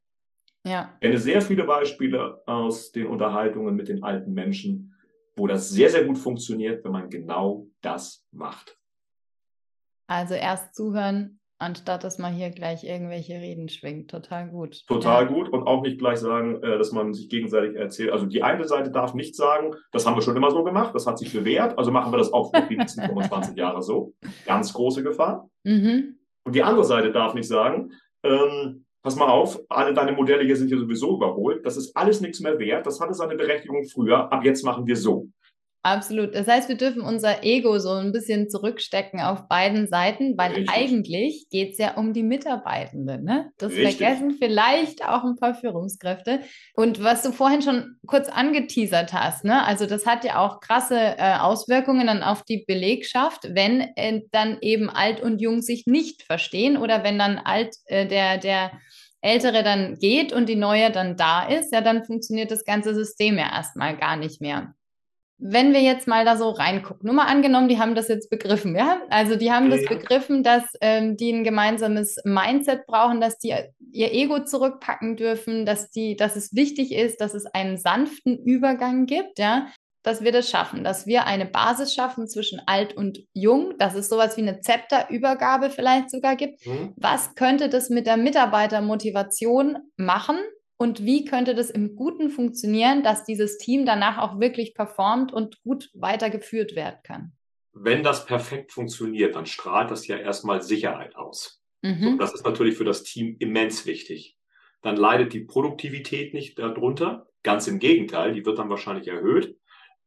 [0.66, 0.90] Ja.
[0.94, 4.94] Ich kenne sehr viele Beispiele aus den Unterhaltungen mit den alten Menschen,
[5.36, 8.76] wo das sehr, sehr gut funktioniert, wenn man genau das macht.
[10.08, 14.10] Also erst zuhören, anstatt dass man hier gleich irgendwelche Reden schwingt.
[14.10, 14.84] Total gut.
[14.88, 15.30] Total ja.
[15.30, 18.10] gut und auch nicht gleich sagen, äh, dass man sich gegenseitig erzählt.
[18.10, 21.06] Also die eine Seite darf nicht sagen, das haben wir schon immer so gemacht, das
[21.06, 24.14] hat sich bewährt, also machen wir das auch für die nächsten 25 Jahre so.
[24.46, 25.48] Ganz große Gefahr.
[25.62, 26.18] Mhm.
[26.44, 27.92] Und die andere Seite darf nicht sagen,
[28.24, 32.20] ähm, pass mal auf, alle deine Modelle hier sind hier sowieso überholt, das ist alles
[32.20, 35.28] nichts mehr wert, das hatte seine Berechtigung früher, ab jetzt machen wir so.
[35.84, 36.34] Absolut.
[36.34, 40.68] Das heißt, wir dürfen unser Ego so ein bisschen zurückstecken auf beiden Seiten, weil Richtig.
[40.74, 43.22] eigentlich geht es ja um die Mitarbeitenden.
[43.22, 43.52] Ne?
[43.58, 43.98] Das Richtig.
[43.98, 46.40] vergessen vielleicht auch ein paar Führungskräfte.
[46.74, 49.64] Und was du vorhin schon kurz angeteasert hast, ne?
[49.64, 54.58] also das hat ja auch krasse äh, Auswirkungen dann auf die Belegschaft, wenn äh, dann
[54.62, 58.72] eben alt und jung sich nicht verstehen oder wenn dann alt äh, der, der
[59.26, 63.36] Ältere dann geht und die Neue dann da ist, ja, dann funktioniert das ganze System
[63.36, 64.74] ja erstmal gar nicht mehr.
[65.38, 68.74] Wenn wir jetzt mal da so reingucken, nur mal angenommen, die haben das jetzt begriffen,
[68.74, 69.02] ja?
[69.10, 73.54] Also die haben das begriffen, dass ähm, die ein gemeinsames Mindset brauchen, dass die
[73.92, 79.04] ihr Ego zurückpacken dürfen, dass die, dass es wichtig ist, dass es einen sanften Übergang
[79.04, 79.66] gibt, ja,
[80.06, 84.08] dass wir das schaffen, dass wir eine Basis schaffen zwischen alt und jung, dass es
[84.08, 86.64] sowas wie eine Zepterübergabe vielleicht sogar gibt.
[86.64, 86.94] Mhm.
[86.96, 90.36] Was könnte das mit der Mitarbeitermotivation machen?
[90.78, 95.62] und wie könnte das im Guten funktionieren, dass dieses Team danach auch wirklich performt und
[95.62, 97.32] gut weitergeführt werden kann?
[97.72, 101.62] Wenn das perfekt funktioniert, dann strahlt das ja erstmal Sicherheit aus.
[101.82, 102.02] Mhm.
[102.02, 104.36] So, das ist natürlich für das Team immens wichtig.
[104.82, 107.26] Dann leidet die Produktivität nicht darunter.
[107.42, 109.56] Ganz im Gegenteil, die wird dann wahrscheinlich erhöht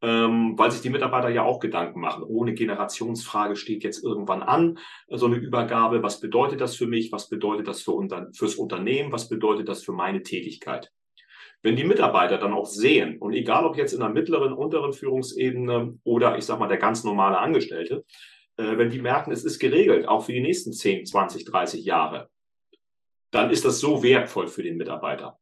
[0.02, 2.24] ähm, weil sich die Mitarbeiter ja auch Gedanken machen.
[2.24, 6.04] Ohne Generationsfrage steht jetzt irgendwann an, so eine Übergabe.
[6.04, 7.12] Was bedeutet das für mich?
[7.12, 9.12] Was bedeutet das für unser, fürs Unternehmen?
[9.12, 10.92] Was bedeutet das für meine Tätigkeit?
[11.62, 16.00] Wenn die Mitarbeiter dann auch sehen, und egal ob jetzt in der mittleren, unteren Führungsebene
[16.04, 18.06] oder ich sag mal der ganz normale Angestellte,
[18.56, 22.30] äh, wenn die merken, es ist geregelt, auch für die nächsten 10, 20, 30 Jahre,
[23.32, 25.38] dann ist das so wertvoll für den Mitarbeiter.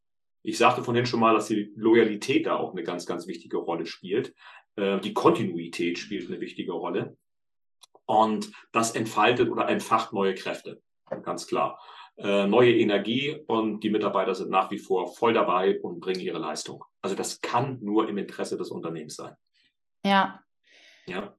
[0.48, 3.86] Ich sagte vorhin schon mal, dass die Loyalität da auch eine ganz, ganz wichtige Rolle
[3.86, 4.34] spielt.
[4.78, 7.18] Äh, die Kontinuität spielt eine wichtige Rolle.
[8.06, 10.82] Und das entfaltet oder entfacht neue Kräfte,
[11.24, 11.82] ganz klar.
[12.16, 16.40] Äh, neue Energie und die Mitarbeiter sind nach wie vor voll dabei und bringen ihre
[16.40, 16.86] Leistung.
[17.02, 19.36] Also das kann nur im Interesse des Unternehmens sein.
[20.06, 20.42] Ja.
[21.08, 21.36] Ja.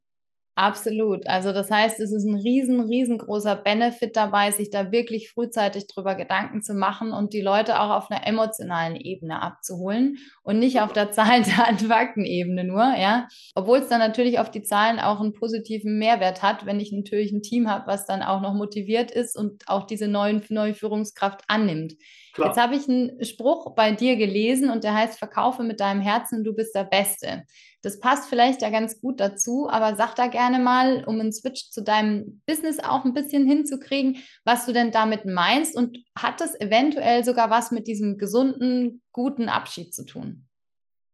[0.59, 1.25] Absolut.
[1.29, 6.17] Also das heißt, es ist ein riesen, riesengroßer Benefit dabei, sich da wirklich frühzeitig drüber
[6.17, 10.93] Gedanken zu machen und die Leute auch auf einer emotionalen Ebene abzuholen und nicht auf
[10.93, 13.29] der Zahlen, Daten, Fakten-Ebene nur, ja.
[13.55, 17.31] Obwohl es dann natürlich auf die Zahlen auch einen positiven Mehrwert hat, wenn ich natürlich
[17.31, 21.45] ein Team habe, was dann auch noch motiviert ist und auch diese neuen, neue Führungskraft
[21.47, 21.95] annimmt.
[22.33, 22.49] Klar.
[22.49, 26.43] Jetzt habe ich einen Spruch bei dir gelesen und der heißt, verkaufe mit deinem Herzen,
[26.43, 27.45] du bist der Beste.
[27.83, 31.71] Das passt vielleicht ja ganz gut dazu, aber sag da gerne mal, um einen Switch
[31.71, 36.61] zu deinem Business auch ein bisschen hinzukriegen, was du denn damit meinst und hat das
[36.61, 40.49] eventuell sogar was mit diesem gesunden, guten Abschied zu tun?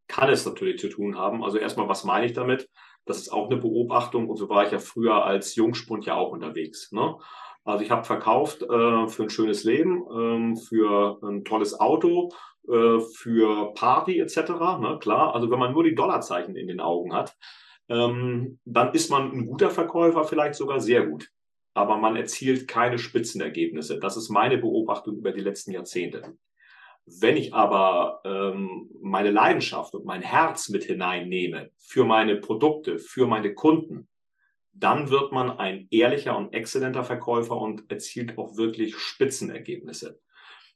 [0.09, 1.45] Kann es natürlich zu tun haben.
[1.45, 2.69] Also erstmal, was meine ich damit?
[3.05, 6.33] Das ist auch eine Beobachtung und so war ich ja früher als Jungspund ja auch
[6.33, 6.93] unterwegs.
[6.93, 7.17] Ne?
[7.65, 12.31] Also ich habe verkauft äh, für ein schönes Leben, ähm, für ein tolles Auto,
[12.69, 14.37] äh, für Party etc.
[14.81, 17.37] Ne, klar, also wenn man nur die Dollarzeichen in den Augen hat,
[17.89, 21.31] ähm, dann ist man ein guter Verkäufer, vielleicht sogar sehr gut.
[21.75, 23.99] Aber man erzielt keine Spitzenergebnisse.
[23.99, 26.37] Das ist meine Beobachtung über die letzten Jahrzehnte.
[27.07, 33.27] Wenn ich aber ähm, meine Leidenschaft und mein Herz mit hineinnehme für meine Produkte, für
[33.27, 34.09] meine Kunden,
[34.73, 40.19] dann wird man ein ehrlicher und exzellenter Verkäufer und erzielt auch wirklich Spitzenergebnisse.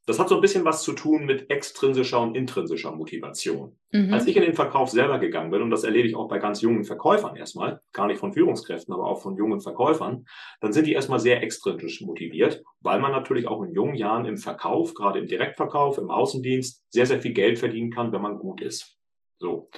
[0.09, 3.77] Das hat so ein bisschen was zu tun mit extrinsischer und intrinsischer Motivation.
[3.92, 4.11] Mhm.
[4.14, 6.62] Als ich in den Verkauf selber gegangen bin, und das erlebe ich auch bei ganz
[6.62, 10.27] jungen Verkäufern erstmal, gar nicht von Führungskräften, aber auch von jungen Verkäufern,
[10.62, 14.38] dann sind die erstmal sehr extrinsisch motiviert, weil man natürlich auch in jungen Jahren im
[14.38, 18.62] Verkauf, gerade im Direktverkauf, im Außendienst, sehr, sehr viel Geld verdienen kann, wenn man gut
[18.62, 18.97] ist.
[19.38, 19.68] So.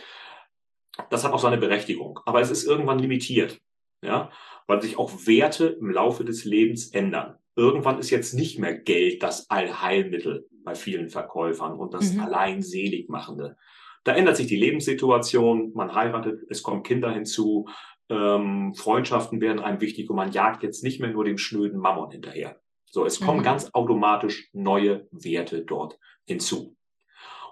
[1.10, 3.60] Das hat auch seine Berechtigung, aber es ist irgendwann limitiert,
[4.00, 4.30] ja,
[4.68, 9.22] weil sich auch Werte im Laufe des Lebens ändern irgendwann ist jetzt nicht mehr Geld
[9.22, 12.20] das Allheilmittel bei vielen Verkäufern und das mhm.
[12.20, 12.64] allein
[13.08, 13.56] machende.
[14.04, 17.68] Da ändert sich die Lebenssituation, man heiratet, es kommen Kinder hinzu,
[18.08, 22.10] ähm, Freundschaften werden einem wichtig und man jagt jetzt nicht mehr nur dem schnöden Mammon
[22.10, 22.60] hinterher.
[22.86, 23.44] So, es kommen mhm.
[23.44, 26.76] ganz automatisch neue Werte dort hinzu.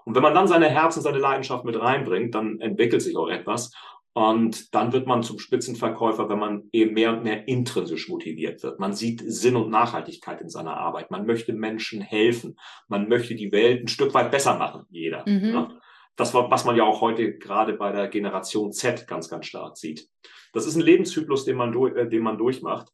[0.05, 3.29] Und wenn man dann seine Herz und seine Leidenschaft mit reinbringt, dann entwickelt sich auch
[3.29, 3.73] etwas.
[4.19, 8.81] Und dann wird man zum Spitzenverkäufer, wenn man eben mehr und mehr intrinsisch motiviert wird.
[8.81, 11.13] Man sieht Sinn und Nachhaltigkeit in seiner Arbeit.
[11.13, 12.59] Man möchte Menschen helfen.
[12.89, 15.21] Man möchte die Welt ein Stück weit besser machen, jeder.
[15.25, 15.53] Mhm.
[15.53, 15.81] Ne?
[16.17, 19.77] Das war, was man ja auch heute gerade bei der Generation Z ganz, ganz stark
[19.77, 20.09] sieht.
[20.53, 22.89] Das ist ein Lebenszyklus, den man, äh, den man durchmacht.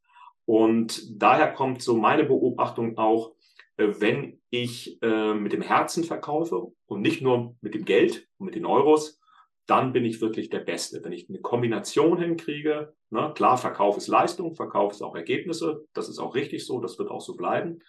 [0.44, 3.32] Und daher kommt so meine Beobachtung auch,
[3.78, 8.44] äh, wenn ich äh, mit dem Herzen verkaufe und nicht nur mit dem Geld und
[8.44, 9.22] mit den Euros,
[9.66, 11.02] dann bin ich wirklich der Beste.
[11.02, 16.08] Wenn ich eine Kombination hinkriege, ne, klar, Verkauf ist Leistung, Verkauf ist auch Ergebnisse, das
[16.08, 17.80] ist auch richtig so, das wird auch so bleiben.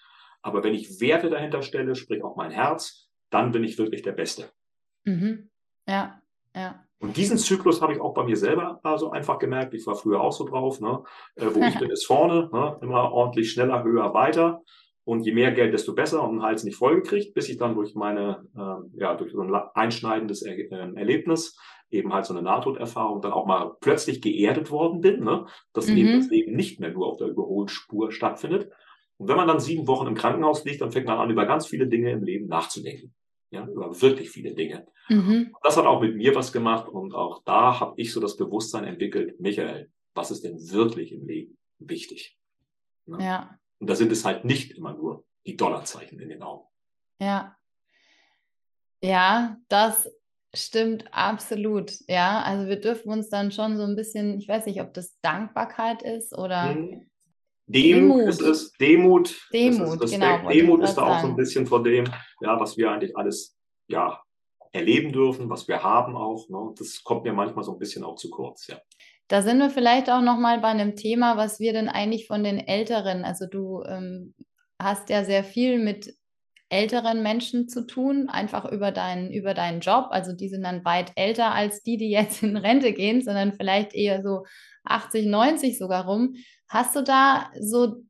[0.42, 4.14] Aber wenn ich Werte dahinter stelle, sprich auch mein Herz, dann bin ich wirklich der
[4.14, 4.52] Beste.
[5.04, 5.50] Mhm.
[5.88, 6.22] Ja,
[6.56, 6.86] ja.
[7.00, 9.74] Und diesen Zyklus habe ich auch bei mir selber also einfach gemerkt.
[9.74, 10.80] Ich war früher auch so drauf.
[10.80, 11.04] Ne?
[11.36, 12.50] Äh, wo ich bin, ist vorne.
[12.52, 12.78] Ne?
[12.82, 14.62] Immer ordentlich schneller, höher, weiter.
[15.06, 17.94] Und je mehr Geld, desto besser und den Hals nicht vollgekriegt, bis ich dann durch
[17.94, 21.58] meine, äh, ja, durch so ein einschneidendes er äh, Erlebnis,
[21.92, 25.46] eben halt so eine Nahtoderfahrung, dann auch mal plötzlich geerdet worden bin, ne?
[25.74, 25.98] dass mhm.
[25.98, 28.72] eben das Leben nicht mehr nur auf der Überholspur stattfindet.
[29.18, 31.68] Und wenn man dann sieben Wochen im Krankenhaus liegt, dann fängt man an, über ganz
[31.68, 33.14] viele Dinge im Leben nachzudenken.
[33.52, 34.88] Ja, über wirklich viele Dinge.
[35.08, 35.54] Mhm.
[35.64, 38.84] Das hat auch mit mir was gemacht und auch da habe ich so das Bewusstsein
[38.84, 42.38] entwickelt, Michael, was ist denn wirklich im Leben wichtig?
[43.06, 43.24] Ne?
[43.24, 43.60] Ja.
[43.80, 46.68] Und da sind es halt nicht immer nur die Dollarzeichen in den Augen.
[47.20, 47.56] Ja.
[49.02, 50.10] Ja, das
[50.54, 51.94] stimmt absolut.
[52.08, 55.20] Ja, also wir dürfen uns dann schon so ein bisschen, ich weiß nicht, ob das
[55.22, 57.10] Dankbarkeit ist oder hm.
[57.68, 58.72] Demut, Demut ist es.
[58.74, 59.50] Demut.
[59.52, 60.48] Demut, ist genau.
[60.48, 62.06] Demut ist da auch so ein bisschen von dem,
[62.42, 63.58] ja, was wir eigentlich alles,
[63.88, 64.22] ja,
[64.72, 66.48] erleben dürfen, was wir haben auch.
[66.50, 66.74] Ne?
[66.78, 68.80] Das kommt mir manchmal so ein bisschen auch zu kurz, ja.
[69.28, 72.44] Da sind wir vielleicht auch noch mal bei einem Thema, was wir denn eigentlich von
[72.44, 74.36] den Älteren, also du ähm,
[74.80, 76.14] hast ja sehr viel mit
[76.70, 80.08] älteren Menschen zu tun, einfach über deinen, über deinen Job.
[80.10, 83.94] Also die sind dann weit älter als die, die jetzt in Rente gehen, sondern vielleicht
[83.94, 84.46] eher so
[84.84, 86.36] 80, 90 sogar rum.
[86.68, 88.04] Hast du da so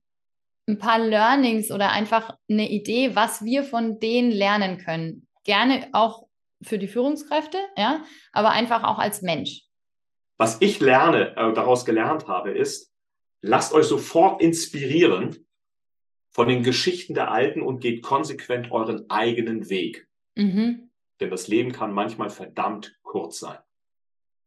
[0.67, 5.27] ein paar Learnings oder einfach eine Idee, was wir von denen lernen können?
[5.43, 6.25] Gerne auch
[6.61, 9.64] für die Führungskräfte, ja, aber einfach auch als Mensch.
[10.37, 12.93] Was ich lerne, äh, daraus gelernt habe, ist,
[13.41, 15.47] lasst euch sofort inspirieren
[16.29, 20.07] von den Geschichten der Alten und geht konsequent euren eigenen Weg.
[20.35, 20.89] Mhm.
[21.19, 23.57] Denn das Leben kann manchmal verdammt kurz sein.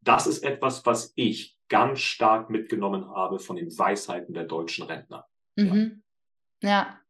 [0.03, 5.27] Das ist etwas, was ich ganz stark mitgenommen habe von den Weisheiten der deutschen Rentner.
[5.57, 6.03] Mhm.
[6.63, 6.69] Ja.
[6.71, 7.01] ja.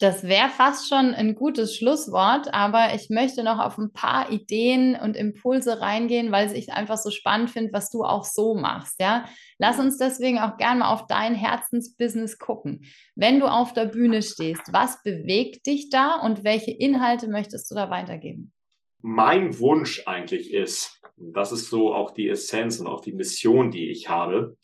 [0.00, 4.96] Das wäre fast schon ein gutes Schlusswort, aber ich möchte noch auf ein paar Ideen
[4.96, 8.98] und Impulse reingehen, weil ich einfach so spannend finde, was du auch so machst.
[8.98, 9.26] Ja,
[9.58, 12.86] lass uns deswegen auch gerne mal auf dein Herzensbusiness gucken.
[13.14, 17.74] Wenn du auf der Bühne stehst, was bewegt dich da und welche Inhalte möchtest du
[17.74, 18.54] da weitergeben?
[19.02, 23.90] Mein Wunsch eigentlich ist, das ist so auch die Essenz und auch die Mission, die
[23.90, 24.56] ich habe,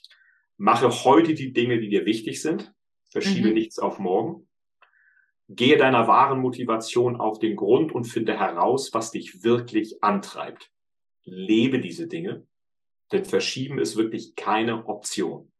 [0.56, 2.72] mache heute die Dinge, die dir wichtig sind,
[3.10, 3.54] verschiebe mhm.
[3.54, 4.45] nichts auf morgen
[5.48, 10.72] Gehe deiner wahren Motivation auf den Grund und finde heraus, was dich wirklich antreibt.
[11.22, 12.46] Lebe diese Dinge,
[13.12, 15.52] denn Verschieben ist wirklich keine Option.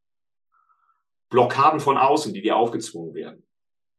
[1.29, 3.47] Blockaden von außen, die dir aufgezwungen werden,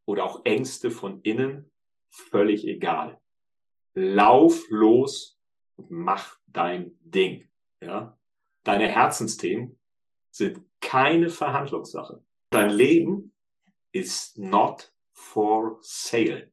[0.06, 1.70] oder auch Ängste von innen,
[2.10, 3.20] völlig egal.
[3.94, 5.38] Lauf los
[5.76, 7.48] und mach dein Ding.
[7.82, 8.18] Ja?
[8.64, 9.80] Deine Herzensthemen
[10.32, 12.24] sind keine Verhandlungssache.
[12.50, 13.34] Dein Leben
[13.92, 16.52] ist not for sale.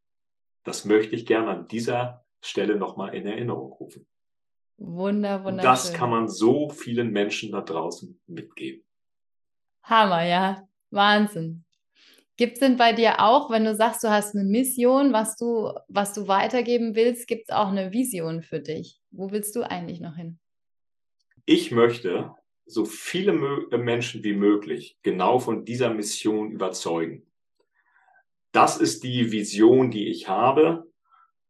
[0.64, 4.07] Das möchte ich gerne an dieser Stelle nochmal in Erinnerung rufen.
[4.79, 5.70] Wunder, wunderschön.
[5.70, 8.83] Das kann man so vielen Menschen da draußen mitgeben.
[9.83, 10.66] Hammer, ja.
[10.90, 11.64] Wahnsinn.
[12.37, 15.70] Gibt es denn bei dir auch, wenn du sagst, du hast eine Mission, was du,
[15.88, 19.00] was du weitergeben willst, gibt es auch eine Vision für dich?
[19.11, 20.38] Wo willst du eigentlich noch hin?
[21.44, 23.33] Ich möchte so viele
[23.79, 27.27] Menschen wie möglich genau von dieser Mission überzeugen
[28.55, 30.87] das ist die Vision, die ich habe,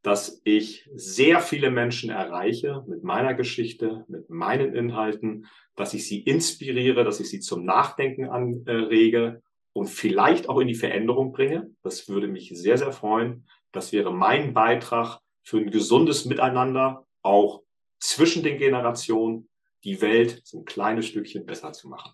[0.01, 6.21] dass ich sehr viele Menschen erreiche mit meiner Geschichte, mit meinen Inhalten, dass ich sie
[6.21, 11.69] inspiriere, dass ich sie zum Nachdenken anrege und vielleicht auch in die Veränderung bringe.
[11.83, 13.47] Das würde mich sehr, sehr freuen.
[13.71, 17.61] Das wäre mein Beitrag für ein gesundes Miteinander, auch
[17.99, 19.47] zwischen den Generationen,
[19.83, 22.13] die Welt so ein kleines Stückchen besser zu machen.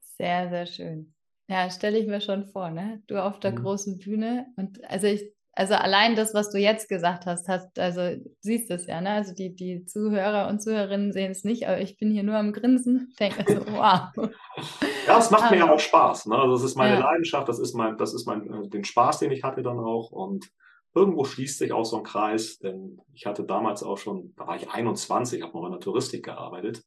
[0.00, 1.15] Sehr, sehr schön.
[1.48, 3.02] Ja, stelle ich mir schon vor, ne?
[3.06, 3.56] Du auf der mhm.
[3.56, 8.20] großen Bühne und also ich, also allein das, was du jetzt gesagt hast, hast, also
[8.40, 9.10] siehst es ja, ne?
[9.10, 12.52] Also die, die Zuhörer und Zuhörerinnen sehen es nicht, aber ich bin hier nur am
[12.52, 14.30] Grinsen, denke so, wow.
[15.06, 16.36] ja, es macht mir ja auch Spaß, ne?
[16.36, 17.00] Also das ist meine ja.
[17.00, 20.10] Leidenschaft, das ist mein, das ist mein, äh, den Spaß, den ich hatte dann auch
[20.10, 20.50] und
[20.96, 24.56] irgendwo schließt sich auch so ein Kreis, denn ich hatte damals auch schon, da war
[24.56, 26.82] ich 21, habe noch in der Touristik gearbeitet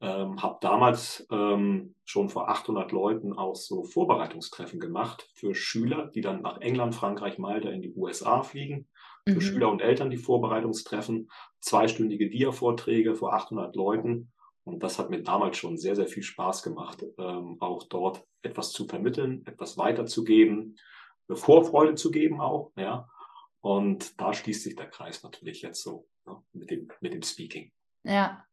[0.00, 6.20] ähm, habe damals ähm, schon vor 800 Leuten auch so Vorbereitungstreffen gemacht für Schüler, die
[6.20, 8.86] dann nach England, Frankreich, Malta in die USA fliegen.
[9.28, 9.40] Für mhm.
[9.40, 14.32] Schüler und Eltern die Vorbereitungstreffen, zweistündige Dia-Vorträge vor 800 Leuten.
[14.62, 18.72] Und das hat mir damals schon sehr, sehr viel Spaß gemacht, ähm, auch dort etwas
[18.72, 20.76] zu vermitteln, etwas weiterzugeben,
[21.28, 23.08] eine Vorfreude zu geben auch, ja.
[23.60, 27.72] Und da schließt sich der Kreis natürlich jetzt so ne, mit, dem, mit dem Speaking.
[28.04, 28.44] Ja,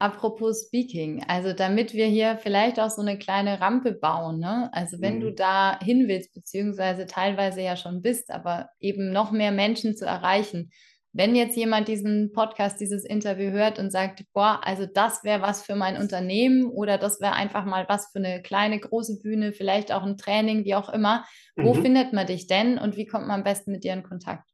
[0.00, 4.70] Apropos Speaking, also damit wir hier vielleicht auch so eine kleine Rampe bauen, ne?
[4.72, 5.20] Also wenn mhm.
[5.20, 10.06] du da hin willst, beziehungsweise teilweise ja schon bist, aber eben noch mehr Menschen zu
[10.06, 10.70] erreichen.
[11.12, 15.64] Wenn jetzt jemand diesen Podcast, dieses Interview hört und sagt, boah, also das wäre was
[15.64, 19.90] für mein Unternehmen oder das wäre einfach mal was für eine kleine, große Bühne, vielleicht
[19.90, 21.24] auch ein Training, wie auch immer,
[21.56, 21.82] wo mhm.
[21.82, 24.47] findet man dich denn und wie kommt man am besten mit dir in Kontakt?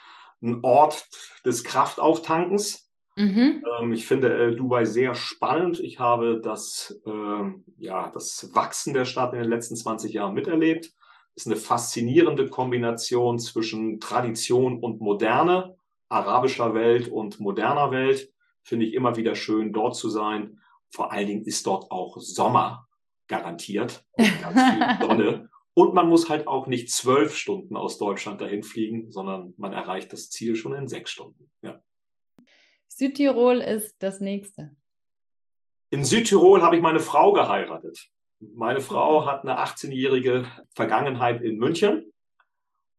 [0.42, 1.08] ein Ort
[1.46, 2.90] des Kraftauftankens.
[3.16, 3.64] Mhm.
[3.80, 5.80] Ähm, ich finde äh, Dubai sehr spannend.
[5.80, 10.92] Ich habe das, äh, ja, das Wachsen der Stadt in den letzten 20 Jahren miterlebt.
[11.36, 15.76] Es ist eine faszinierende Kombination zwischen Tradition und Moderne,
[16.10, 18.33] arabischer Welt und moderner Welt.
[18.64, 20.60] Finde ich immer wieder schön, dort zu sein.
[20.90, 22.88] Vor allen Dingen ist dort auch Sommer
[23.28, 24.06] garantiert.
[24.18, 25.50] Ganz viel Sonne.
[25.76, 30.14] Und man muss halt auch nicht zwölf Stunden aus Deutschland dahin fliegen, sondern man erreicht
[30.14, 31.50] das Ziel schon in sechs Stunden.
[31.62, 31.82] Ja.
[32.88, 34.76] Südtirol ist das nächste.
[35.90, 38.08] In Südtirol habe ich meine Frau geheiratet.
[38.40, 40.46] Meine Frau hat eine 18-jährige
[40.76, 42.14] Vergangenheit in München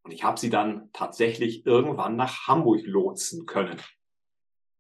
[0.02, 3.80] und ich habe sie dann tatsächlich irgendwann nach Hamburg lotsen können.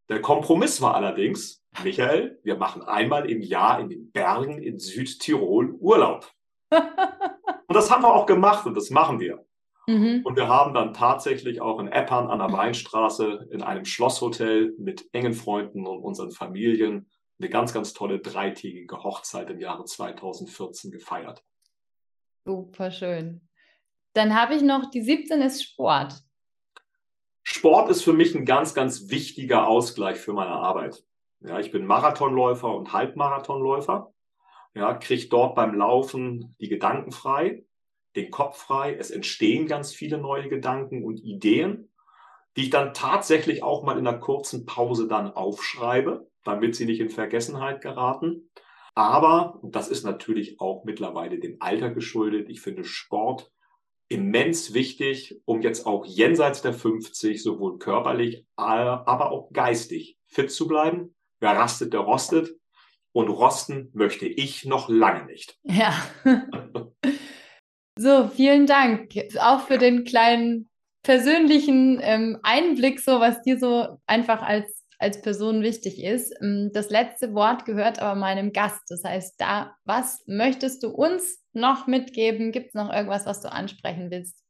[0.08, 5.72] Der Kompromiss war allerdings, Michael, wir machen einmal im Jahr in den Bergen in Südtirol
[5.72, 6.30] Urlaub.
[6.70, 9.44] und das haben wir auch gemacht und das machen wir.
[9.86, 10.22] Mhm.
[10.24, 15.08] Und wir haben dann tatsächlich auch in Eppern an der Weinstraße in einem Schlosshotel mit
[15.12, 17.06] engen Freunden und unseren Familien
[17.38, 21.42] eine ganz, ganz tolle dreitägige Hochzeit im Jahre 2014 gefeiert.
[22.44, 23.48] Super schön.
[24.12, 26.14] Dann habe ich noch, die 17 ist Sport.
[27.44, 31.04] Sport ist für mich ein ganz, ganz wichtiger Ausgleich für meine Arbeit.
[31.40, 34.12] Ja, ich bin Marathonläufer und Halbmarathonläufer.
[34.74, 37.64] Ja, kriege dort beim Laufen die Gedanken frei
[38.16, 38.94] den Kopf frei.
[38.94, 41.90] Es entstehen ganz viele neue Gedanken und Ideen,
[42.56, 47.00] die ich dann tatsächlich auch mal in einer kurzen Pause dann aufschreibe, damit sie nicht
[47.00, 48.50] in Vergessenheit geraten.
[48.94, 53.50] Aber, und das ist natürlich auch mittlerweile dem Alter geschuldet, ich finde Sport
[54.08, 60.68] immens wichtig, um jetzt auch jenseits der 50 sowohl körperlich, aber auch geistig fit zu
[60.68, 61.14] bleiben.
[61.40, 62.54] Wer rastet, der rostet.
[63.12, 65.56] Und rosten möchte ich noch lange nicht.
[65.62, 65.94] Ja.
[67.96, 70.68] So, vielen Dank auch für den kleinen
[71.04, 76.34] persönlichen ähm, Einblick, so was dir so einfach als, als Person wichtig ist.
[76.42, 78.82] Ähm, das letzte Wort gehört aber meinem Gast.
[78.88, 82.52] Das heißt, da, was möchtest du uns noch mitgeben?
[82.52, 84.44] Gibt es noch irgendwas, was du ansprechen willst?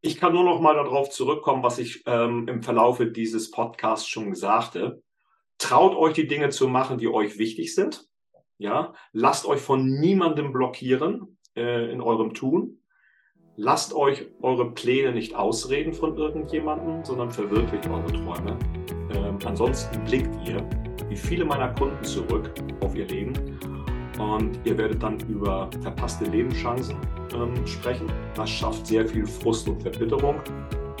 [0.00, 4.34] Ich kann nur noch mal darauf zurückkommen, was ich ähm, im Verlaufe dieses Podcasts schon
[4.34, 5.02] sagte.
[5.58, 8.06] Traut euch die Dinge zu machen, die euch wichtig sind.
[8.58, 12.82] Ja, lasst euch von niemandem blockieren äh, in eurem Tun.
[13.56, 18.56] Lasst euch eure Pläne nicht ausreden von irgendjemandem, sondern verwirklicht eure Träume.
[19.12, 20.64] Ähm, ansonsten blickt ihr,
[21.08, 23.58] wie viele meiner Kunden, zurück auf ihr Leben
[24.18, 26.96] und ihr werdet dann über verpasste Lebenschancen
[27.34, 28.06] ähm, sprechen.
[28.34, 30.36] Das schafft sehr viel Frust und Verbitterung.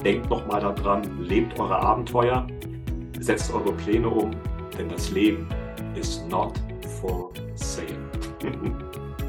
[0.04, 2.46] Denkt nochmal daran, lebt eure Abenteuer,
[3.20, 4.30] setzt eure Pläne um,
[4.78, 5.48] denn das Leben
[5.94, 6.52] ist not
[7.00, 7.86] for sale.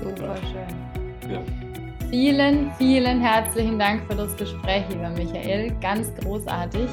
[0.04, 1.32] Super schön.
[1.32, 1.42] Ja.
[2.10, 5.72] Vielen, vielen herzlichen Dank für das Gespräch, lieber Michael.
[5.80, 6.90] Ganz großartig.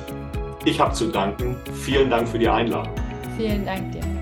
[0.64, 1.56] Ich habe zu danken.
[1.72, 2.92] Vielen Dank für die Einladung.
[3.38, 4.15] Vielen Dank dir.